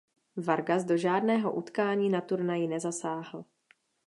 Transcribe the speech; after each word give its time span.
Vargas 0.37 0.83
do 0.85 0.97
žádného 0.97 1.51
utkání 1.55 2.09
na 2.09 2.21
turnaji 2.21 2.67
nezasáhl. 2.67 3.45